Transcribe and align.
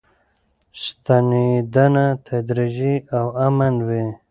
ستنېدنه 0.81 2.05
تدریجي 2.27 2.95
او 3.17 3.25
امن 3.45 3.73
وي. 3.87 4.05